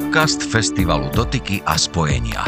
Podcast 0.00 0.40
Festivalu 0.48 1.12
Dotyky 1.12 1.60
a 1.60 1.76
spojenia. 1.76 2.40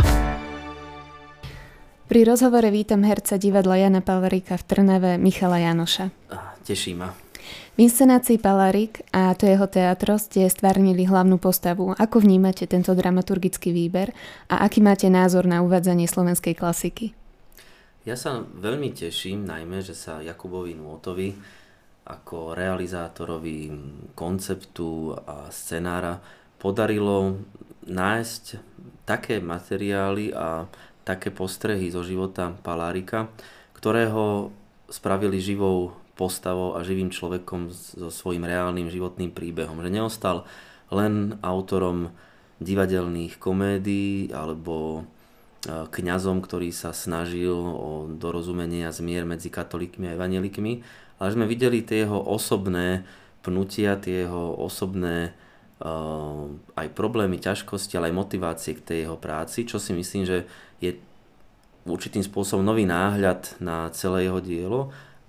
Pri 2.09 2.25
rozhovore 2.25 2.73
vítam 2.73 3.05
herca 3.05 3.37
divadla 3.37 3.77
Jana 3.77 4.01
Palarika 4.01 4.57
v 4.57 4.65
Trnave 4.65 5.21
Michala 5.21 5.61
Janoša. 5.61 6.09
Teší 6.65 6.97
ma. 6.97 7.13
V 7.77 7.79
inscenácii 7.85 8.41
Palarik 8.41 9.05
a 9.13 9.37
to 9.37 9.45
jeho 9.45 9.69
teatro 9.69 10.17
ste 10.17 10.49
stvárnili 10.49 11.05
hlavnú 11.05 11.37
postavu. 11.37 11.93
Ako 11.93 12.25
vnímate 12.25 12.65
tento 12.65 12.97
dramaturgický 12.97 13.69
výber 13.69 14.17
a 14.49 14.65
aký 14.65 14.81
máte 14.81 15.13
názor 15.13 15.45
na 15.45 15.61
uvádzanie 15.61 16.09
slovenskej 16.09 16.57
klasiky? 16.57 17.13
Ja 18.09 18.17
sa 18.17 18.49
veľmi 18.49 18.97
teším 18.97 19.45
najmä, 19.45 19.85
že 19.85 19.93
sa 19.93 20.25
Jakubovi 20.25 20.73
Nôtovi 20.73 21.37
ako 22.09 22.57
realizátorovi 22.57 23.69
konceptu 24.17 25.13
a 25.13 25.53
scenára 25.53 26.41
podarilo 26.63 27.43
nájsť 27.91 28.45
také 29.03 29.43
materiály 29.43 30.31
a 30.31 30.71
také 31.03 31.35
postrehy 31.35 31.91
zo 31.91 32.07
života 32.07 32.55
Palárika, 32.63 33.27
ktorého 33.75 34.55
spravili 34.87 35.43
živou 35.43 35.99
postavou 36.15 36.79
a 36.79 36.87
živým 36.87 37.11
človekom 37.11 37.75
so 37.75 38.15
svojím 38.15 38.47
reálnym 38.47 38.87
životným 38.87 39.35
príbehom. 39.35 39.83
Že 39.83 39.91
neostal 39.91 40.47
len 40.95 41.43
autorom 41.43 42.15
divadelných 42.63 43.43
komédií 43.43 44.31
alebo 44.31 45.03
e, 45.03 45.83
kňazom, 45.91 46.39
ktorý 46.45 46.71
sa 46.71 46.95
snažil 46.95 47.59
o 47.59 48.07
dorozumenie 48.07 48.87
a 48.87 48.95
zmier 48.95 49.27
medzi 49.27 49.51
katolíkmi 49.51 50.07
a 50.07 50.15
evanelikmi, 50.15 50.85
ale 51.19 51.29
sme 51.35 51.51
videli 51.51 51.83
tie 51.83 52.07
jeho 52.07 52.23
osobné 52.23 53.03
pnutia, 53.43 53.99
tie 53.99 54.31
jeho 54.31 54.55
osobné 54.55 55.35
aj 56.79 56.89
problémy, 56.95 57.43
ťažkosti, 57.43 57.99
ale 57.99 58.15
aj 58.15 58.19
motivácie 58.19 58.79
k 58.79 58.87
tej 58.87 58.99
jeho 59.07 59.19
práci, 59.19 59.67
čo 59.67 59.83
si 59.83 59.91
myslím, 59.91 60.23
že 60.23 60.47
je 60.79 60.95
určitým 61.83 62.23
spôsobom 62.23 62.63
nový 62.63 62.87
náhľad 62.87 63.59
na 63.59 63.91
celé 63.91 64.31
jeho 64.31 64.39
dielo 64.39 64.81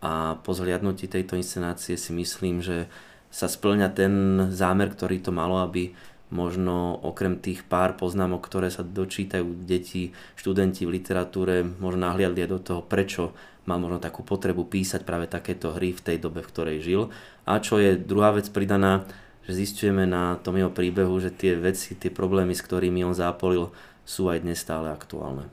a 0.05 0.37
po 0.45 0.53
zhliadnutí 0.53 1.09
tejto 1.09 1.33
inscenácie 1.33 1.97
si 1.97 2.13
myslím, 2.13 2.61
že 2.61 2.85
sa 3.33 3.49
splňa 3.49 3.87
ten 3.97 4.13
zámer, 4.53 4.93
ktorý 4.93 5.25
to 5.25 5.33
malo, 5.33 5.65
aby 5.65 5.89
možno 6.29 7.01
okrem 7.01 7.41
tých 7.41 7.65
pár 7.65 7.97
poznámok, 7.97 8.45
ktoré 8.45 8.69
sa 8.69 8.85
dočítajú 8.85 9.65
deti, 9.65 10.13
študenti 10.37 10.85
v 10.85 11.01
literatúre, 11.01 11.65
možno 11.65 12.09
nahliadli 12.09 12.45
do 12.45 12.61
toho, 12.61 12.85
prečo 12.85 13.33
mal 13.65 13.81
možno 13.81 13.97
takú 14.01 14.21
potrebu 14.21 14.69
písať 14.69 15.01
práve 15.07 15.25
takéto 15.25 15.73
hry 15.73 15.95
v 15.95 16.03
tej 16.03 16.17
dobe, 16.21 16.45
v 16.45 16.51
ktorej 16.51 16.77
žil. 16.83 17.01
A 17.47 17.57
čo 17.57 17.79
je 17.79 17.95
druhá 17.95 18.35
vec 18.35 18.49
pridaná, 18.49 19.07
že 19.43 19.51
zistujeme 19.51 20.07
na 20.07 20.39
tom 20.39 20.55
jeho 20.55 20.71
príbehu, 20.71 21.19
že 21.19 21.31
tie 21.31 21.59
veci, 21.59 21.95
tie 21.99 22.11
problémy, 22.11 22.55
s 22.55 22.63
ktorými 22.63 23.03
on 23.03 23.15
zápolil, 23.15 23.71
sú 24.07 24.31
aj 24.31 24.43
dnes 24.43 24.59
stále 24.59 24.91
aktuálne. 24.91 25.47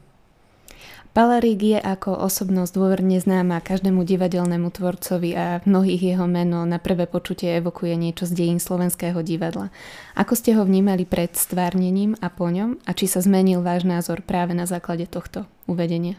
Palarík 1.11 1.75
je 1.75 1.79
ako 1.83 2.23
osobnosť 2.23 2.71
dôverne 2.71 3.19
známa 3.19 3.59
každému 3.59 4.07
divadelnému 4.07 4.71
tvorcovi 4.71 5.35
a 5.35 5.59
mnohých 5.67 6.15
jeho 6.15 6.31
meno 6.31 6.63
na 6.63 6.79
prvé 6.79 7.11
počutie 7.11 7.51
evokuje 7.59 7.99
niečo 7.99 8.31
z 8.31 8.39
dejín 8.39 8.63
slovenského 8.63 9.19
divadla. 9.19 9.75
Ako 10.15 10.39
ste 10.39 10.55
ho 10.55 10.63
vnímali 10.63 11.03
pred 11.03 11.35
stvárnením 11.35 12.15
a 12.23 12.31
po 12.31 12.47
ňom 12.47 12.79
a 12.87 12.95
či 12.95 13.11
sa 13.11 13.19
zmenil 13.19 13.59
váš 13.59 13.83
názor 13.83 14.23
práve 14.23 14.55
na 14.55 14.71
základe 14.71 15.11
tohto 15.11 15.51
uvedenia? 15.67 16.15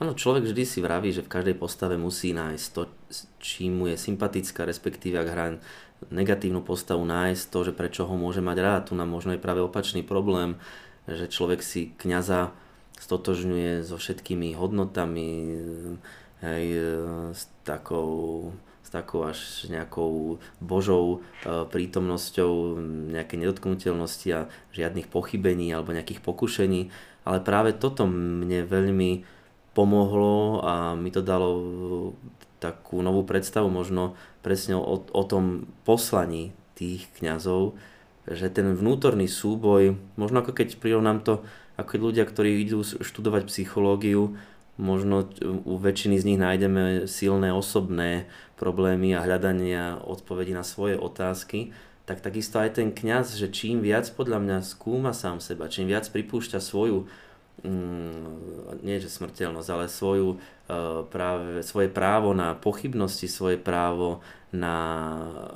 Áno, 0.00 0.16
človek 0.16 0.48
vždy 0.48 0.64
si 0.64 0.80
vraví, 0.80 1.12
že 1.12 1.28
v 1.28 1.28
každej 1.28 1.60
postave 1.60 2.00
musí 2.00 2.32
nájsť 2.32 2.66
to, 2.72 2.88
čím 3.36 3.84
mu 3.84 3.92
je 3.92 4.00
sympatická, 4.00 4.64
respektíve 4.64 5.20
ak 5.20 5.28
hrá 5.28 5.46
negatívnu 6.10 6.64
postavu, 6.64 7.04
nájsť 7.04 7.44
to, 7.52 7.58
že 7.70 7.72
prečo 7.76 8.08
ho 8.08 8.14
môže 8.18 8.42
mať 8.42 8.58
rád. 8.58 8.82
Tu 8.90 8.98
nám 8.98 9.12
možno 9.12 9.36
je 9.36 9.44
práve 9.44 9.62
opačný 9.62 10.02
problém, 10.02 10.58
že 11.06 11.30
človek 11.30 11.62
si 11.62 11.94
kňaza 12.00 12.50
stotožňuje 12.98 13.82
so 13.82 13.98
všetkými 13.98 14.54
hodnotami, 14.54 15.28
hej, 16.42 16.66
s 17.34 17.42
takou 17.62 18.50
takou 18.92 19.24
až 19.24 19.64
nejakou 19.72 20.36
božou 20.60 21.24
e, 21.48 21.64
prítomnosťou, 21.64 22.76
nejakej 23.16 23.38
nedotknutelnosti 23.40 24.28
a 24.36 24.52
žiadnych 24.76 25.08
pochybení 25.08 25.72
alebo 25.72 25.96
nejakých 25.96 26.20
pokušení. 26.20 26.92
Ale 27.24 27.40
práve 27.40 27.72
toto 27.72 28.04
mne 28.04 28.68
veľmi 28.68 29.24
pomohlo 29.72 30.60
a 30.60 30.92
mi 30.92 31.08
to 31.08 31.24
dalo 31.24 31.48
takú 32.62 33.02
novú 33.02 33.26
predstavu 33.26 33.66
možno 33.66 34.14
presne 34.46 34.78
o, 34.78 35.02
o 35.02 35.22
tom 35.26 35.66
poslaní 35.82 36.54
tých 36.78 37.10
kňazov, 37.18 37.74
že 38.30 38.46
ten 38.54 38.70
vnútorný 38.70 39.26
súboj, 39.26 39.98
možno 40.14 40.46
ako 40.46 40.54
keď 40.54 40.78
prirovnám 40.78 41.26
to 41.26 41.42
ako 41.74 41.98
ľudia, 41.98 42.22
ktorí 42.22 42.62
idú 42.62 42.86
študovať 42.86 43.50
psychológiu, 43.50 44.38
možno 44.78 45.28
u 45.42 45.74
väčšiny 45.76 46.16
z 46.22 46.26
nich 46.32 46.40
nájdeme 46.40 47.10
silné 47.10 47.52
osobné 47.52 48.30
problémy 48.56 49.12
a 49.12 49.24
hľadania 49.24 50.00
odpovedí 50.00 50.54
na 50.54 50.62
svoje 50.62 50.96
otázky, 50.96 51.74
tak 52.06 52.22
takisto 52.22 52.58
aj 52.58 52.82
ten 52.82 52.90
kňaz, 52.90 53.38
že 53.38 53.50
čím 53.50 53.82
viac 53.82 54.10
podľa 54.14 54.42
mňa 54.42 54.56
skúma 54.66 55.14
sám 55.14 55.38
seba, 55.38 55.70
čím 55.70 55.90
viac 55.90 56.06
pripúšťa 56.10 56.58
svoju 56.58 57.06
nie 58.82 58.96
že 58.98 59.06
smrteľnosť, 59.06 59.68
ale 59.70 59.86
svoju, 59.86 60.28
uh, 60.34 61.06
práve, 61.06 61.62
svoje 61.62 61.86
právo 61.86 62.34
na 62.34 62.58
pochybnosti, 62.58 63.30
svoje 63.30 63.54
právo 63.60 64.24
na, 64.50 64.78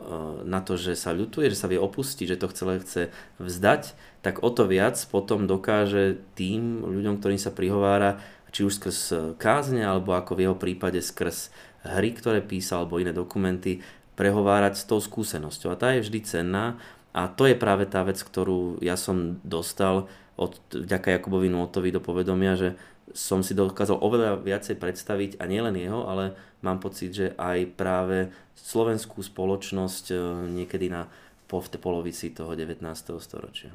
uh, 0.06 0.38
na 0.46 0.62
to, 0.62 0.78
že 0.78 0.94
sa 0.94 1.10
ľutuje, 1.10 1.50
že 1.50 1.58
sa 1.58 1.66
vie 1.66 1.80
opustiť, 1.80 2.26
že 2.30 2.38
to 2.38 2.54
celé 2.54 2.78
chce 2.78 3.10
vzdať, 3.42 3.98
tak 4.22 4.46
o 4.46 4.50
to 4.54 4.70
viac 4.70 4.94
potom 5.10 5.50
dokáže 5.50 6.22
tým 6.38 6.86
ľuďom, 6.86 7.18
ktorým 7.18 7.40
sa 7.42 7.50
prihovára, 7.50 8.22
či 8.54 8.62
už 8.62 8.78
skrz 8.78 8.98
kázne, 9.36 9.82
alebo 9.82 10.14
ako 10.14 10.38
v 10.38 10.42
jeho 10.46 10.56
prípade 10.56 11.02
skrz 11.02 11.50
hry, 11.82 12.14
ktoré 12.14 12.40
písal, 12.40 12.86
alebo 12.86 13.02
iné 13.02 13.10
dokumenty, 13.10 13.82
prehovárať 14.16 14.80
s 14.80 14.88
tou 14.88 14.96
skúsenosťou. 14.96 15.74
A 15.74 15.78
tá 15.78 15.92
je 15.92 16.06
vždy 16.08 16.20
cenná 16.24 16.80
a 17.16 17.32
to 17.32 17.48
je 17.48 17.56
práve 17.56 17.88
tá 17.88 18.04
vec, 18.04 18.20
ktorú 18.20 18.76
ja 18.84 19.00
som 19.00 19.40
dostal 19.40 20.04
od, 20.36 20.60
vďaka 20.68 21.16
Jakubovi 21.16 21.48
Nótovi 21.48 21.88
do 21.88 22.04
povedomia, 22.04 22.60
že 22.60 22.76
som 23.16 23.40
si 23.40 23.56
dokázal 23.56 23.96
oveľa 23.96 24.44
viacej 24.44 24.76
predstaviť 24.76 25.40
a 25.40 25.48
nielen 25.48 25.80
jeho, 25.80 26.04
ale 26.04 26.36
mám 26.60 26.76
pocit, 26.76 27.16
že 27.16 27.26
aj 27.40 27.72
práve 27.72 28.28
slovenskú 28.52 29.24
spoločnosť 29.24 30.04
eh, 30.12 30.20
niekedy 30.52 30.92
na 30.92 31.08
po 31.46 31.62
v 31.62 31.78
polovici 31.78 32.34
toho 32.34 32.58
19. 32.58 32.82
storočia. 33.22 33.70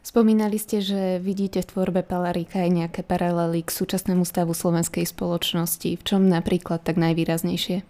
Spomínali 0.00 0.56
ste, 0.56 0.80
že 0.80 1.20
vidíte 1.20 1.60
v 1.60 1.68
tvorbe 1.68 2.00
Palaríka 2.00 2.64
aj 2.64 2.70
nejaké 2.72 3.00
paralely 3.04 3.60
k 3.60 3.68
súčasnému 3.68 4.24
stavu 4.24 4.56
slovenskej 4.56 5.04
spoločnosti. 5.04 6.00
V 6.00 6.02
čom 6.02 6.24
napríklad 6.24 6.80
tak 6.80 6.96
najvýraznejšie? 6.96 7.84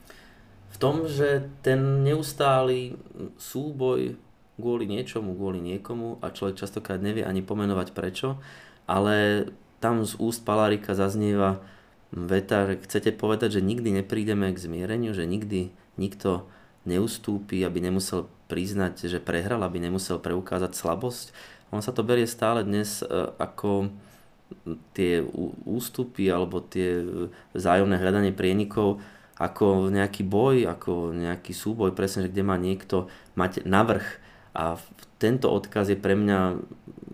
V 0.74 0.76
tom, 0.82 1.06
že 1.06 1.46
ten 1.62 2.02
neustály 2.02 2.98
súboj 3.38 4.18
kvôli 4.60 4.86
niečomu, 4.86 5.34
kvôli 5.34 5.58
niekomu 5.64 6.20
a 6.20 6.30
človek 6.30 6.60
častokrát 6.60 7.00
nevie 7.00 7.24
ani 7.24 7.40
pomenovať 7.40 7.96
prečo, 7.96 8.38
ale 8.84 9.48
tam 9.80 10.04
z 10.04 10.14
úst 10.20 10.44
Palárika 10.44 10.92
zaznieva 10.92 11.64
veta, 12.12 12.68
že 12.68 12.84
chcete 12.84 13.16
povedať, 13.16 13.58
že 13.58 13.64
nikdy 13.64 14.04
neprídeme 14.04 14.52
k 14.52 14.62
zmiereniu, 14.62 15.16
že 15.16 15.24
nikdy 15.24 15.72
nikto 15.96 16.44
neustúpi, 16.84 17.64
aby 17.64 17.80
nemusel 17.80 18.28
priznať, 18.52 19.08
že 19.08 19.18
prehral, 19.22 19.64
aby 19.64 19.80
nemusel 19.80 20.20
preukázať 20.20 20.76
slabosť 20.76 21.26
on 21.70 21.80
sa 21.80 21.94
to 21.94 22.02
berie 22.02 22.26
stále 22.26 22.66
dnes 22.66 23.00
e, 23.00 23.06
ako 23.38 23.94
tie 24.98 25.22
ústupy 25.62 26.26
alebo 26.26 26.58
tie 26.58 26.98
vzájomné 27.54 28.02
hľadanie 28.02 28.34
prienikov 28.34 28.98
ako 29.38 29.88
nejaký 29.88 30.26
boj, 30.26 30.68
ako 30.68 31.16
nejaký 31.16 31.54
súboj, 31.56 31.96
presne, 31.96 32.28
že 32.28 32.34
kde 32.34 32.44
má 32.44 32.60
niekto 32.60 33.08
mať 33.40 33.64
navrh. 33.64 34.04
A 34.56 34.80
tento 35.22 35.52
odkaz 35.52 35.92
je 35.92 35.98
pre 35.98 36.18
mňa 36.18 36.58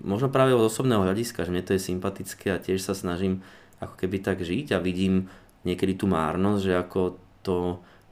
možno 0.06 0.30
práve 0.32 0.54
od 0.54 0.70
osobného 0.70 1.02
hľadiska, 1.02 1.44
že 1.44 1.52
mne 1.52 1.66
to 1.66 1.74
je 1.76 1.82
sympatické 1.82 2.54
a 2.54 2.62
tiež 2.62 2.80
sa 2.80 2.94
snažím 2.94 3.44
ako 3.82 3.94
keby 3.98 4.24
tak 4.24 4.40
žiť 4.40 4.72
a 4.72 4.80
vidím 4.80 5.28
niekedy 5.66 5.98
tú 5.98 6.08
márnosť, 6.08 6.60
že 6.62 6.74
ako 6.80 7.00
to 7.42 7.56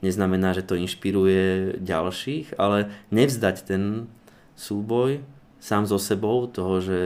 neznamená, 0.05 0.53
že 0.53 0.67
to 0.67 0.77
inšpiruje 0.77 1.79
ďalších, 1.81 2.59
ale 2.59 2.93
nevzdať 3.09 3.55
ten 3.65 4.11
súboj, 4.53 5.23
sám 5.57 5.89
so 5.89 5.97
sebou, 5.97 6.45
toho, 6.45 6.83
že 6.83 6.99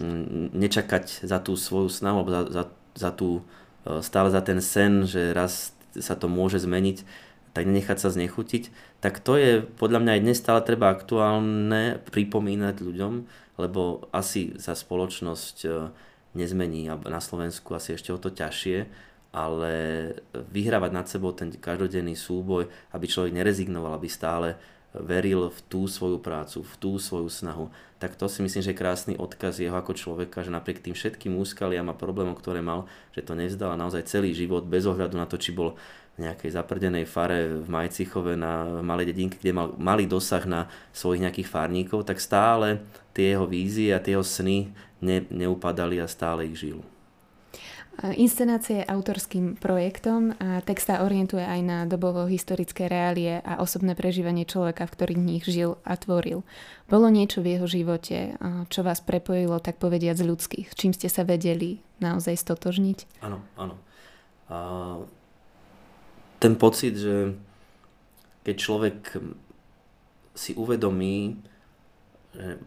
mm, 0.00 0.56
nečakať 0.56 1.22
za 1.22 1.38
tú 1.38 1.54
svoju 1.54 1.86
snahu, 1.86 2.26
za, 2.26 2.42
za, 2.50 2.64
za 2.98 3.10
tú, 3.14 3.46
e, 3.86 4.02
stále 4.02 4.32
za 4.32 4.42
ten 4.42 4.58
sen, 4.58 5.06
že 5.06 5.30
raz 5.30 5.76
sa 5.94 6.18
to 6.18 6.26
môže 6.26 6.60
zmeniť, 6.60 7.06
tak 7.56 7.64
nenechať 7.64 7.96
sa 7.96 8.12
znechutiť, 8.12 8.68
tak 9.00 9.24
to 9.24 9.40
je 9.40 9.64
podľa 9.64 10.04
mňa 10.04 10.12
aj 10.12 10.22
dnes 10.28 10.36
stále 10.36 10.60
treba 10.60 10.92
aktuálne 10.92 12.04
pripomínať 12.12 12.84
ľuďom, 12.84 13.24
lebo 13.56 14.12
asi 14.12 14.52
sa 14.60 14.76
spoločnosť 14.76 15.56
e, 15.64 15.68
nezmení 16.36 16.92
a 16.92 17.00
na 17.00 17.24
Slovensku 17.24 17.72
asi 17.72 17.96
ešte 17.96 18.12
o 18.12 18.20
to 18.20 18.28
ťažšie, 18.28 18.84
ale 19.32 19.72
vyhrávať 20.52 20.90
nad 20.92 21.08
sebou 21.08 21.32
ten 21.32 21.48
každodenný 21.48 22.12
súboj, 22.12 22.68
aby 22.92 23.08
človek 23.08 23.32
nerezignoval, 23.32 23.96
aby 23.96 24.08
stále 24.12 24.60
veril 25.02 25.52
v 25.52 25.58
tú 25.68 25.84
svoju 25.84 26.20
prácu, 26.20 26.64
v 26.64 26.74
tú 26.80 26.96
svoju 26.96 27.28
snahu. 27.28 27.68
Tak 27.96 28.16
to 28.16 28.28
si 28.28 28.44
myslím, 28.44 28.60
že 28.60 28.72
je 28.72 28.80
krásny 28.80 29.14
odkaz 29.16 29.60
jeho 29.60 29.76
ako 29.76 29.96
človeka, 29.96 30.44
že 30.44 30.52
napriek 30.52 30.84
tým 30.84 30.92
všetkým 30.92 31.36
úskaliam 31.36 31.88
a 31.88 31.96
problémom, 31.96 32.36
ktoré 32.36 32.60
mal, 32.60 32.84
že 33.16 33.24
to 33.24 33.32
nevzdala 33.32 33.76
naozaj 33.76 34.04
celý 34.08 34.36
život 34.36 34.64
bez 34.68 34.84
ohľadu 34.84 35.16
na 35.16 35.24
to, 35.24 35.40
či 35.40 35.56
bol 35.56 35.76
v 36.16 36.24
nejakej 36.24 36.56
zaprdenej 36.56 37.04
fare 37.04 37.60
v 37.60 37.68
Majcichove 37.68 38.40
na 38.40 38.80
malej 38.80 39.12
dedinke, 39.12 39.36
kde 39.36 39.52
mal 39.52 39.76
malý 39.76 40.08
dosah 40.08 40.44
na 40.48 40.72
svojich 40.96 41.20
nejakých 41.28 41.52
farníkov, 41.52 42.08
tak 42.08 42.24
stále 42.24 42.80
tie 43.12 43.36
jeho 43.36 43.44
vízie 43.44 43.92
a 43.92 44.00
tie 44.00 44.16
jeho 44.16 44.24
sny 44.24 44.72
ne, 45.04 45.28
neupadali 45.28 46.00
a 46.00 46.08
stále 46.08 46.48
ich 46.48 46.56
žil. 46.56 46.80
Inscenácia 47.96 48.84
je 48.84 48.90
autorským 48.92 49.56
projektom 49.56 50.36
a 50.36 50.60
text 50.60 50.92
sa 50.92 51.00
orientuje 51.00 51.40
aj 51.40 51.60
na 51.64 51.78
dobovo 51.88 52.28
historické 52.28 52.92
reálie 52.92 53.40
a 53.40 53.64
osobné 53.64 53.96
prežívanie 53.96 54.44
človeka, 54.44 54.84
v 54.84 54.92
ktorých 54.92 55.20
nich 55.20 55.44
žil 55.48 55.80
a 55.80 55.96
tvoril. 55.96 56.44
Bolo 56.92 57.08
niečo 57.08 57.40
v 57.40 57.56
jeho 57.56 57.64
živote, 57.64 58.36
čo 58.68 58.84
vás 58.84 59.00
prepojilo, 59.00 59.64
tak 59.64 59.80
povediať, 59.80 60.20
z 60.20 60.28
ľudských, 60.28 60.76
čím 60.76 60.92
ste 60.92 61.08
sa 61.08 61.24
vedeli 61.24 61.80
naozaj 62.04 62.36
stotožniť? 62.36 63.24
Áno, 63.24 63.40
áno. 63.56 63.80
A 64.52 64.56
ten 66.36 66.52
pocit, 66.60 67.00
že 67.00 67.32
keď 68.44 68.56
človek 68.60 68.96
si 70.36 70.52
uvedomí, 70.52 71.40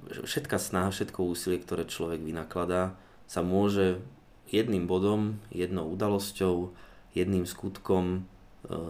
že 0.09 0.25
všetká 0.25 0.57
snaha, 0.57 0.89
všetko 0.89 1.21
úsilie, 1.21 1.61
ktoré 1.61 1.85
človek 1.85 2.17
vynakladá, 2.17 2.97
sa 3.29 3.45
môže 3.45 4.01
jedným 4.49 4.89
bodom, 4.89 5.37
jednou 5.53 5.89
udalosťou, 5.93 6.73
jedným 7.13 7.45
skutkom 7.45 8.05
e, 8.13 8.19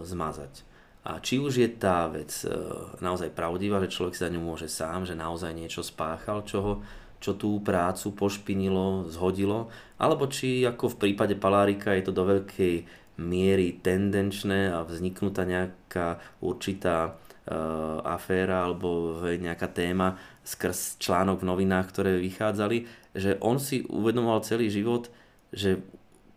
zmazať. 0.04 0.64
A 1.00 1.16
či 1.16 1.40
už 1.40 1.64
je 1.64 1.68
tá 1.72 2.08
vec 2.12 2.28
e, 2.44 2.52
naozaj 3.00 3.32
pravdivá, 3.32 3.80
že 3.80 3.92
človek 3.92 4.16
sa 4.16 4.28
ňu 4.28 4.40
môže 4.40 4.68
sám, 4.68 5.08
že 5.08 5.16
naozaj 5.16 5.56
niečo 5.56 5.80
spáchal, 5.80 6.44
čo, 6.44 6.58
ho, 6.60 6.74
čo 7.16 7.40
tú 7.40 7.64
prácu 7.64 8.12
pošpinilo, 8.12 9.08
zhodilo, 9.08 9.72
alebo 9.96 10.28
či 10.28 10.64
ako 10.68 10.96
v 10.96 10.98
prípade 11.08 11.40
Palárika 11.40 11.96
je 11.96 12.04
to 12.04 12.12
do 12.12 12.24
veľkej 12.28 12.74
miery 13.20 13.80
tendenčné 13.80 14.72
a 14.72 14.84
vzniknutá 14.84 15.44
nejaká 15.44 16.20
určitá 16.44 17.16
e, 17.48 17.56
aféra 18.04 18.68
alebo 18.68 19.20
nejaká 19.24 19.72
téma 19.72 20.20
skrz 20.44 21.00
článok 21.00 21.44
v 21.44 21.48
novinách, 21.48 21.86
ktoré 21.92 22.20
vychádzali, 22.20 22.84
že 23.16 23.36
on 23.40 23.56
si 23.56 23.84
uvedomoval 23.88 24.44
celý 24.44 24.68
život, 24.68 25.08
že 25.50 25.82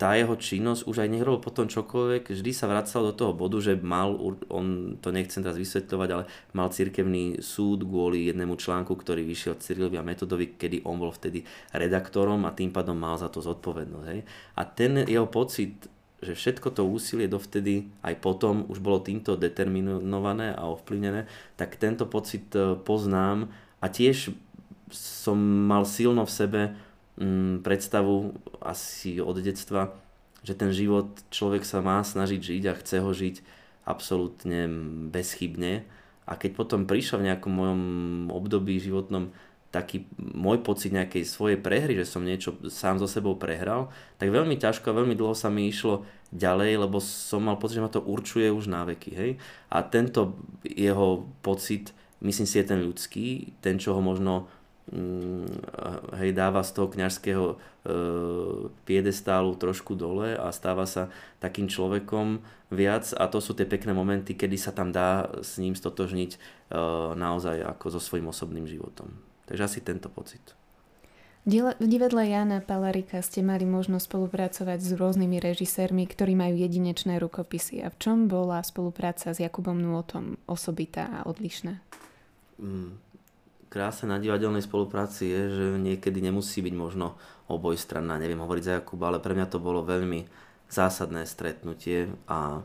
tá 0.03 0.19
jeho 0.19 0.35
činnosť 0.35 0.89
už 0.89 1.05
aj 1.05 1.09
nehrobil 1.15 1.39
potom 1.39 1.69
čokoľvek, 1.69 2.33
vždy 2.33 2.51
sa 2.51 2.67
vracal 2.67 3.07
do 3.07 3.13
toho 3.15 3.31
bodu, 3.31 3.55
že 3.61 3.79
mal, 3.79 4.11
on 4.51 4.97
to 4.99 5.15
nechcem 5.15 5.45
teraz 5.45 5.55
vysvetľovať, 5.55 6.09
ale 6.11 6.27
mal 6.51 6.67
cirkevný 6.73 7.39
súd 7.39 7.87
kvôli 7.87 8.27
jednému 8.27 8.59
článku, 8.59 8.91
ktorý 8.99 9.23
vyšiel 9.23 9.61
Cyrilovi 9.61 9.95
a 9.95 10.03
Metodovi, 10.03 10.59
kedy 10.59 10.83
on 10.83 10.99
bol 10.99 11.13
vtedy 11.13 11.45
redaktorom 11.71 12.43
a 12.43 12.51
tým 12.51 12.73
pádom 12.73 12.97
mal 12.97 13.15
za 13.15 13.29
to 13.29 13.39
zodpovednosť. 13.39 14.07
Hej. 14.11 14.21
A 14.57 14.61
ten 14.67 15.07
jeho 15.07 15.29
pocit, 15.29 15.87
že 16.19 16.35
všetko 16.35 16.73
to 16.75 16.83
úsilie 16.83 17.31
dovtedy 17.31 17.87
aj 18.03 18.19
potom 18.19 18.67
už 18.67 18.83
bolo 18.83 18.99
týmto 18.99 19.39
determinované 19.39 20.51
a 20.51 20.67
ovplyvnené, 20.67 21.29
tak 21.55 21.79
tento 21.79 22.09
pocit 22.11 22.51
e, 22.57 22.75
poznám 22.75 23.47
a 23.79 23.87
tiež 23.87 24.35
som 24.91 25.39
mal 25.39 25.87
silno 25.87 26.27
v 26.27 26.35
sebe 26.35 26.61
mm, 27.17 27.65
predstavu 27.65 28.33
asi 28.61 29.19
od 29.21 29.39
detstva, 29.39 29.93
že 30.43 30.53
ten 30.57 30.75
život 30.75 31.09
človek 31.31 31.63
sa 31.63 31.79
má 31.79 32.03
snažiť 32.03 32.39
žiť 32.39 32.63
a 32.67 32.77
chce 32.77 32.97
ho 32.99 33.11
žiť 33.11 33.35
absolútne 33.87 34.67
bezchybne. 35.11 35.87
A 36.23 36.39
keď 36.39 36.55
potom 36.55 36.87
prišiel 36.87 37.19
v 37.19 37.27
nejakom 37.31 37.51
mojom 37.51 37.81
období 38.31 38.79
životnom 38.79 39.31
taký 39.73 40.05
môj 40.21 40.61
pocit 40.61 40.93
nejakej 40.93 41.25
svojej 41.25 41.57
prehry, 41.57 41.97
že 41.97 42.05
som 42.05 42.21
niečo 42.21 42.53
sám 42.69 43.01
so 43.01 43.09
sebou 43.09 43.33
prehral, 43.41 43.89
tak 44.21 44.29
veľmi 44.29 44.61
ťažko 44.61 44.93
a 44.93 44.97
veľmi 45.01 45.17
dlho 45.17 45.33
sa 45.33 45.49
mi 45.49 45.65
išlo 45.65 46.05
ďalej, 46.29 46.85
lebo 46.85 47.01
som 47.01 47.41
mal 47.41 47.57
pocit, 47.57 47.81
že 47.81 47.83
ma 47.83 47.89
to 47.89 48.05
určuje 48.05 48.53
už 48.53 48.69
na 48.69 48.85
veky. 48.85 49.11
Hej? 49.17 49.31
A 49.73 49.81
tento 49.81 50.37
jeho 50.61 51.25
pocit, 51.41 51.89
myslím 52.21 52.45
si, 52.45 52.61
je 52.61 52.69
ten 52.69 52.85
ľudský, 52.85 53.57
ten, 53.65 53.81
čo 53.81 53.97
ho 53.97 54.01
možno 54.05 54.45
hej, 56.19 56.31
dáva 56.35 56.59
z 56.59 56.71
toho 56.75 56.87
kňažského 56.91 57.45
e, 57.47 57.55
piedestálu 58.83 59.55
trošku 59.55 59.95
dole 59.95 60.35
a 60.35 60.51
stáva 60.51 60.83
sa 60.83 61.07
takým 61.39 61.71
človekom 61.71 62.43
viac 62.67 63.15
a 63.15 63.31
to 63.31 63.39
sú 63.39 63.55
tie 63.55 63.63
pekné 63.63 63.95
momenty, 63.95 64.35
kedy 64.35 64.59
sa 64.59 64.75
tam 64.75 64.91
dá 64.91 65.31
s 65.39 65.55
ním 65.55 65.73
stotožniť 65.73 66.31
e, 66.35 66.37
naozaj 67.15 67.63
ako 67.63 67.95
so 67.95 68.01
svojím 68.03 68.27
osobným 68.27 68.67
životom. 68.67 69.15
Takže 69.47 69.63
asi 69.63 69.79
tento 69.79 70.11
pocit. 70.11 70.43
V 71.43 71.87
divadle 71.91 72.23
Jana 72.23 72.63
Palarika 72.63 73.19
ste 73.19 73.43
mali 73.43 73.67
možnosť 73.67 74.07
spolupracovať 74.07 74.79
s 74.79 74.95
rôznymi 74.95 75.43
režisérmi, 75.43 76.07
ktorí 76.07 76.39
majú 76.39 76.55
jedinečné 76.55 77.19
rukopisy. 77.19 77.83
A 77.83 77.91
v 77.91 77.99
čom 77.99 78.31
bola 78.31 78.63
spolupráca 78.63 79.35
s 79.35 79.43
Jakubom 79.43 79.75
Nôtom 79.75 80.39
osobitá 80.47 81.11
a 81.11 81.27
odlišná? 81.27 81.83
Mm, 82.63 82.95
krása 83.73 84.05
na 84.05 84.21
divadelnej 84.21 84.61
spolupráci 84.61 85.33
je, 85.33 85.41
že 85.49 85.65
niekedy 85.81 86.21
nemusí 86.21 86.61
byť 86.61 86.75
možno 86.77 87.17
obojstranná, 87.49 88.21
neviem 88.21 88.37
hovoriť 88.37 88.63
za 88.63 88.73
Jakuba, 88.77 89.09
ale 89.09 89.17
pre 89.17 89.33
mňa 89.33 89.49
to 89.49 89.57
bolo 89.57 89.81
veľmi 89.81 90.29
zásadné 90.69 91.25
stretnutie 91.25 92.13
a 92.29 92.61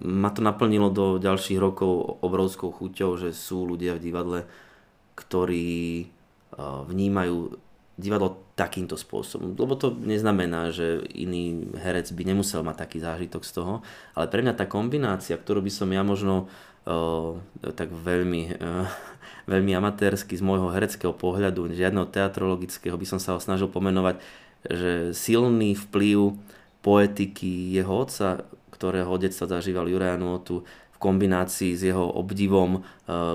ma 0.00 0.30
to 0.32 0.40
naplnilo 0.40 0.88
do 0.88 1.20
ďalších 1.20 1.60
rokov 1.60 2.24
obrovskou 2.24 2.72
chuťou, 2.72 3.20
že 3.20 3.36
sú 3.36 3.68
ľudia 3.68 4.00
v 4.00 4.04
divadle, 4.08 4.40
ktorí 5.12 6.08
vnímajú 6.58 7.67
divadlo 7.98 8.38
takýmto 8.54 8.94
spôsobom. 8.94 9.58
Lebo 9.58 9.74
to 9.74 9.90
neznamená, 9.90 10.70
že 10.70 11.02
iný 11.12 11.66
herec 11.74 12.06
by 12.14 12.22
nemusel 12.22 12.62
mať 12.62 12.86
taký 12.86 12.98
zážitok 13.02 13.42
z 13.42 13.52
toho, 13.58 13.74
ale 14.14 14.30
pre 14.30 14.40
mňa 14.46 14.54
tá 14.54 14.64
kombinácia, 14.70 15.34
ktorú 15.34 15.60
by 15.66 15.72
som 15.74 15.90
ja 15.90 16.06
možno 16.06 16.46
uh, 16.86 17.34
tak 17.74 17.90
veľmi 17.90 18.54
uh, 18.54 18.86
veľmi 19.50 19.72
amatérsky 19.74 20.36
z 20.36 20.44
môjho 20.44 20.68
hereckého 20.70 21.16
pohľadu, 21.16 21.72
žiadneho 21.72 22.06
teatrologického, 22.06 22.94
by 22.94 23.06
som 23.08 23.18
sa 23.18 23.34
ho 23.34 23.40
snažil 23.40 23.72
pomenovať, 23.72 24.20
že 24.68 25.16
silný 25.16 25.72
vplyv 25.72 26.36
poetiky 26.84 27.72
jeho 27.72 28.04
otca, 28.04 28.44
ktorého 28.70 29.10
detstva 29.16 29.48
zažíval 29.48 29.88
Juraj 29.88 30.20
Nuotu, 30.20 30.62
v 30.68 30.98
kombinácii 31.00 31.78
s 31.78 31.82
jeho 31.86 32.04
obdivom 32.04 32.78
eh, 32.78 32.82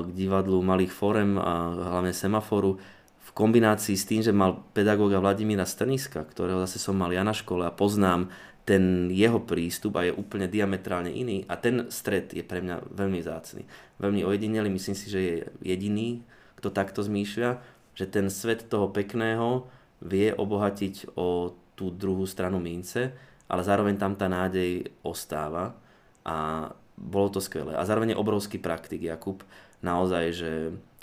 k 0.04 0.08
divadlu 0.14 0.60
malých 0.62 0.94
forem 0.94 1.40
a 1.40 1.72
hlavne 1.74 2.14
semaforu, 2.14 2.78
v 3.24 3.32
kombinácii 3.32 3.96
s 3.96 4.06
tým, 4.06 4.22
že 4.22 4.36
mal 4.36 4.62
pedagóga 4.76 5.24
Vladimíra 5.24 5.64
Strniska, 5.64 6.28
ktorého 6.28 6.60
zase 6.68 6.78
som 6.78 7.00
mal 7.00 7.10
ja 7.16 7.24
na 7.24 7.32
škole 7.32 7.64
a 7.64 7.74
poznám 7.74 8.28
ten 8.64 9.12
jeho 9.12 9.44
prístup 9.44 10.00
a 10.00 10.08
je 10.08 10.16
úplne 10.16 10.48
diametrálne 10.48 11.12
iný 11.12 11.44
a 11.52 11.60
ten 11.60 11.92
stred 11.92 12.32
je 12.32 12.44
pre 12.44 12.64
mňa 12.64 12.96
veľmi 12.96 13.20
zácný. 13.20 13.68
Veľmi 14.00 14.24
ojedinelý, 14.24 14.72
myslím 14.72 14.96
si, 14.96 15.12
že 15.12 15.20
je 15.20 15.36
jediný, 15.64 16.24
kto 16.60 16.72
takto 16.72 17.04
zmýšľa, 17.04 17.60
že 17.92 18.08
ten 18.08 18.32
svet 18.32 18.72
toho 18.72 18.88
pekného 18.88 19.68
vie 20.00 20.32
obohatiť 20.32 21.16
o 21.20 21.56
tú 21.76 21.92
druhú 21.92 22.24
stranu 22.24 22.64
mince, 22.64 23.12
ale 23.52 23.68
zároveň 23.68 24.00
tam 24.00 24.16
tá 24.16 24.32
nádej 24.32 24.88
ostáva 25.04 25.76
a 26.24 26.70
bolo 26.96 27.28
to 27.36 27.44
skvelé. 27.44 27.76
A 27.76 27.84
zároveň 27.84 28.16
je 28.16 28.22
obrovský 28.22 28.64
praktik 28.64 29.04
Jakub, 29.04 29.44
naozaj, 29.84 30.24
že 30.32 30.52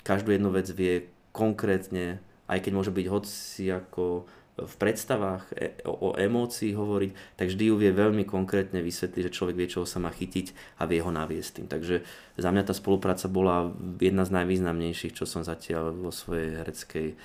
každú 0.01 0.33
jednu 0.33 0.49
vec 0.49 0.65
vie 0.73 1.05
konkrétne, 1.31 2.19
aj 2.47 2.59
keď 2.67 2.71
môže 2.71 2.91
byť 2.91 3.05
hoci 3.07 3.63
ako 3.71 4.27
v 4.59 4.75
predstavách 4.77 5.47
e, 5.55 5.79
o, 5.87 6.11
o 6.11 6.19
emócii 6.19 6.75
hovoriť, 6.75 7.39
tak 7.39 7.49
vždy 7.49 7.63
ju 7.71 7.75
vie 7.79 7.91
veľmi 7.95 8.27
konkrétne 8.27 8.83
vysvetliť, 8.83 9.31
že 9.31 9.35
človek 9.35 9.55
vie, 9.57 9.71
čoho 9.71 9.87
sa 9.87 10.03
má 10.03 10.11
chytiť 10.11 10.77
a 10.77 10.85
vie 10.85 10.99
ho 10.99 11.09
naviesť 11.09 11.51
tým. 11.61 11.67
Takže 11.71 11.95
za 12.37 12.49
mňa 12.51 12.63
tá 12.67 12.73
spolupráca 12.75 13.31
bola 13.31 13.71
jedna 13.97 14.27
z 14.27 14.35
najvýznamnejších, 14.35 15.15
čo 15.15 15.25
som 15.25 15.41
zatiaľ 15.41 15.95
vo 15.95 16.11
svojej 16.11 16.61
hereckej 16.61 17.07
e, 17.11 17.15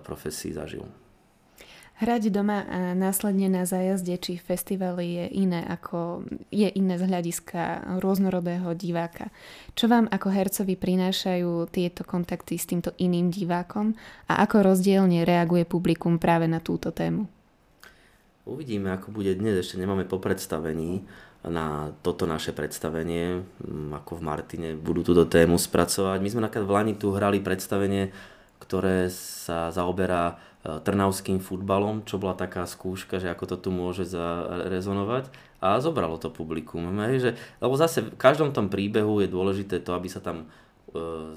profesii 0.00 0.56
zažil. 0.56 0.88
Hrať 2.00 2.32
doma 2.32 2.64
a 2.64 2.96
následne 2.96 3.52
na 3.52 3.68
zájazde 3.68 4.16
či 4.16 4.40
festivali 4.40 5.20
je 5.20 5.44
iné 5.44 5.60
ako 5.68 6.24
je 6.48 6.64
iné 6.72 6.96
z 6.96 7.04
hľadiska 7.04 7.92
rôznorodého 8.00 8.72
diváka. 8.72 9.28
Čo 9.76 9.92
vám 9.92 10.08
ako 10.08 10.32
hercovi 10.32 10.80
prinášajú 10.80 11.68
tieto 11.68 12.00
kontakty 12.08 12.56
s 12.56 12.64
týmto 12.64 12.96
iným 12.96 13.28
divákom 13.28 13.92
a 14.32 14.40
ako 14.40 14.72
rozdielne 14.72 15.28
reaguje 15.28 15.68
publikum 15.68 16.16
práve 16.16 16.48
na 16.48 16.64
túto 16.64 16.88
tému? 16.88 17.28
Uvidíme, 18.48 18.96
ako 18.96 19.12
bude 19.12 19.36
dnes. 19.36 19.60
Ešte 19.60 19.76
nemáme 19.76 20.08
po 20.08 20.16
predstavení 20.16 21.04
na 21.44 21.92
toto 22.00 22.24
naše 22.24 22.56
predstavenie, 22.56 23.44
ako 23.92 24.16
v 24.16 24.22
Martine 24.24 24.68
budú 24.72 25.04
túto 25.04 25.28
tému 25.28 25.60
spracovať. 25.60 26.16
My 26.24 26.28
sme 26.32 26.40
napríklad 26.48 26.64
v 26.64 26.72
Lani 26.72 26.94
tu 26.96 27.12
hrali 27.12 27.44
predstavenie, 27.44 28.08
ktoré 28.60 29.08
sa 29.08 29.72
zaoberá 29.72 30.38
Eh, 30.60 30.76
trnavským 30.76 31.40
futbalom, 31.40 32.04
čo 32.04 32.20
bola 32.20 32.36
taká 32.36 32.68
skúška, 32.68 33.16
že 33.16 33.32
ako 33.32 33.48
to 33.48 33.56
tu 33.56 33.70
môže 33.72 34.04
zarezonovať 34.04 35.32
a 35.56 35.80
zobralo 35.80 36.20
to 36.20 36.28
publikum. 36.28 36.84
Hej, 37.00 37.16
že, 37.16 37.30
lebo 37.64 37.80
zase 37.80 38.04
v 38.04 38.20
každom 38.20 38.52
tom 38.52 38.68
príbehu 38.68 39.24
je 39.24 39.32
dôležité 39.32 39.80
to, 39.80 39.96
aby 39.96 40.12
sa 40.12 40.20
tam 40.20 40.52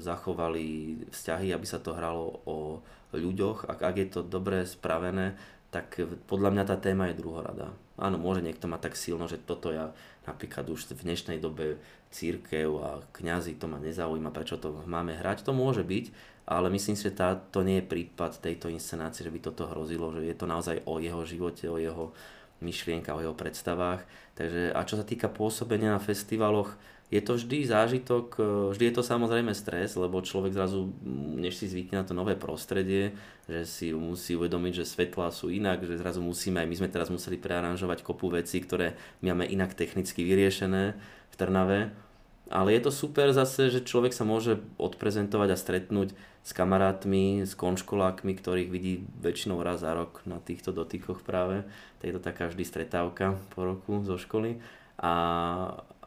zachovali 0.02 0.98
vzťahy, 1.14 1.54
aby 1.54 1.62
sa 1.62 1.78
to 1.78 1.94
hralo 1.94 2.42
o 2.42 2.82
ľuďoch. 3.14 3.70
Ak, 3.70 3.86
ak 3.86 3.96
je 4.02 4.08
to 4.10 4.20
dobre 4.26 4.66
spravené, 4.66 5.38
tak 5.70 5.94
podľa 6.26 6.50
mňa 6.50 6.64
tá 6.66 6.74
téma 6.74 7.06
je 7.14 7.22
druhorada. 7.22 7.70
Áno, 7.94 8.18
môže 8.18 8.42
niekto 8.42 8.66
mať 8.66 8.90
tak 8.90 8.94
silno, 8.98 9.30
že 9.30 9.38
toto 9.38 9.70
ja 9.70 9.94
napríklad 10.26 10.66
už 10.66 10.90
v 10.98 11.06
dnešnej 11.06 11.38
dobe 11.38 11.78
církev 12.10 12.66
a 12.82 13.06
kňazi 13.14 13.54
to 13.54 13.70
ma 13.70 13.78
nezaujíma, 13.78 14.34
prečo 14.34 14.58
to 14.58 14.74
máme 14.90 15.14
hrať. 15.14 15.46
To 15.46 15.54
môže 15.54 15.86
byť, 15.86 16.10
ale 16.44 16.68
myslím 16.68 16.92
si, 16.92 17.08
že 17.08 17.16
tá, 17.16 17.32
to 17.36 17.64
nie 17.64 17.80
je 17.80 17.88
prípad 17.88 18.40
tejto 18.40 18.68
inscenácie, 18.68 19.24
že 19.24 19.32
by 19.32 19.40
toto 19.40 19.64
hrozilo, 19.64 20.12
že 20.12 20.28
je 20.28 20.36
to 20.36 20.44
naozaj 20.44 20.84
o 20.84 21.00
jeho 21.00 21.24
živote, 21.24 21.64
o 21.72 21.80
jeho 21.80 22.12
myšlienkach, 22.60 23.16
o 23.16 23.24
jeho 23.24 23.36
predstavách. 23.36 24.04
Takže, 24.36 24.76
a 24.76 24.80
čo 24.84 25.00
sa 25.00 25.04
týka 25.04 25.32
pôsobenia 25.32 25.96
na 25.96 26.00
festivaloch, 26.00 26.76
je 27.12 27.20
to 27.20 27.36
vždy 27.36 27.68
zážitok, 27.68 28.26
e, 28.40 28.42
vždy 28.74 28.84
je 28.90 28.94
to 28.96 29.04
samozrejme 29.04 29.52
stres, 29.52 29.94
lebo 29.94 30.24
človek 30.24 30.56
zrazu, 30.56 30.90
než 31.36 31.60
si 31.60 31.68
zvykne 31.68 32.00
na 32.00 32.04
to 32.04 32.16
nové 32.16 32.34
prostredie, 32.34 33.14
že 33.46 33.68
si 33.68 33.86
musí 33.92 34.34
uvedomiť, 34.34 34.82
že 34.82 34.88
svetlá 34.88 35.28
sú 35.28 35.52
inak, 35.52 35.84
že 35.84 36.00
zrazu 36.00 36.24
musíme, 36.24 36.64
aj 36.64 36.68
my 36.68 36.76
sme 36.80 36.88
teraz 36.90 37.12
museli 37.12 37.36
prearanžovať 37.36 38.02
kopu 38.02 38.32
veci, 38.32 38.58
ktoré 38.58 38.96
my 39.20 39.36
máme 39.36 39.46
inak 39.46 39.76
technicky 39.76 40.24
vyriešené 40.24 40.96
v 41.30 41.34
Trnave. 41.36 42.03
Ale 42.52 42.76
je 42.76 42.80
to 42.84 42.92
super 42.92 43.32
zase, 43.32 43.72
že 43.72 43.86
človek 43.88 44.12
sa 44.12 44.28
môže 44.28 44.60
odprezentovať 44.76 45.48
a 45.52 45.60
stretnúť 45.60 46.12
s 46.44 46.50
kamarátmi, 46.52 47.40
s 47.48 47.56
konškolákmi, 47.56 48.36
ktorých 48.36 48.68
vidí 48.68 49.08
väčšinou 49.24 49.64
raz 49.64 49.80
za 49.80 49.96
rok 49.96 50.20
na 50.28 50.36
týchto 50.44 50.76
dotykoch 50.76 51.24
práve. 51.24 51.64
To 52.00 52.02
je 52.04 52.12
to 52.12 52.20
taká 52.20 52.52
vždy 52.52 52.68
stretávka 52.68 53.40
po 53.56 53.64
roku 53.64 54.04
zo 54.04 54.20
školy. 54.20 54.60
A, 55.00 55.14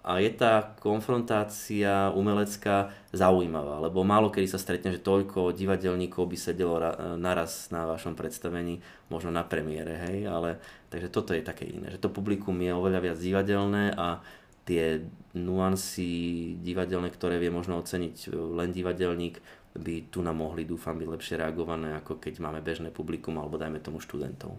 a 0.05 0.11
je 0.21 0.29
tá 0.37 0.77
konfrontácia 0.77 2.13
umelecká 2.13 2.93
zaujímavá, 3.17 3.81
lebo 3.81 4.05
málo 4.05 4.29
kedy 4.29 4.45
sa 4.45 4.61
stretne, 4.61 4.93
že 4.93 5.01
toľko 5.01 5.57
divadelníkov 5.57 6.29
by 6.29 6.37
sedelo 6.37 6.77
naraz 7.17 7.73
na 7.73 7.89
vašom 7.89 8.13
predstavení, 8.13 8.79
možno 9.09 9.33
na 9.33 9.41
premiére, 9.41 9.97
hej, 10.05 10.29
ale 10.29 10.61
takže 10.93 11.09
toto 11.09 11.33
je 11.33 11.41
také 11.41 11.65
iné, 11.65 11.91
že 11.91 11.99
to 11.99 12.13
publikum 12.13 12.55
je 12.61 12.71
oveľa 12.71 12.99
viac 13.03 13.17
divadelné 13.17 13.91
a 13.97 14.21
tie 14.67 15.07
nuancy 15.31 16.53
divadelné, 16.59 17.07
ktoré 17.07 17.39
vie 17.39 17.47
možno 17.47 17.79
oceniť 17.79 18.35
len 18.35 18.75
divadelník, 18.75 19.39
by 19.77 20.09
tu 20.11 20.19
nám 20.25 20.43
mohli, 20.43 20.67
dúfam, 20.67 20.97
byť 20.97 21.07
lepšie 21.07 21.35
reagované, 21.39 21.95
ako 21.95 22.19
keď 22.19 22.43
máme 22.43 22.59
bežné 22.59 22.91
publikum 22.91 23.37
alebo 23.39 23.55
dajme 23.55 23.79
tomu 23.79 24.03
študentov. 24.03 24.57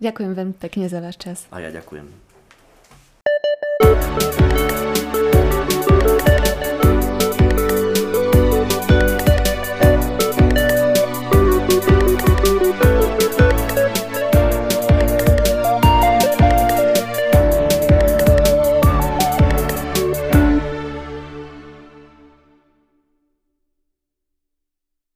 Ďakujem 0.00 0.32
veľmi 0.32 0.54
pekne 0.56 0.86
za 0.88 1.02
váš 1.02 1.20
čas. 1.20 1.38
A 1.52 1.60
ja 1.60 1.68
ďakujem. 1.68 2.29